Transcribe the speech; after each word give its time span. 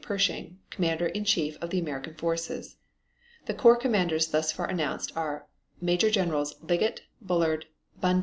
Pershing, 0.03 0.57
Commander 0.71 1.05
in 1.05 1.23
Chief 1.25 1.59
of 1.61 1.69
the 1.69 1.77
American 1.77 2.15
forces. 2.15 2.77
The 3.45 3.53
corps 3.53 3.75
commanders 3.77 4.29
thus 4.29 4.51
far 4.51 4.65
announced 4.67 5.15
are 5.15 5.45
Major 5.79 6.09
Generals 6.09 6.55
Liggett, 6.59 7.01
Bullard, 7.21 7.65
Bundy, 7.99 7.99
Read, 8.01 8.09
and 8.09 8.17
Wright. 8.17 8.19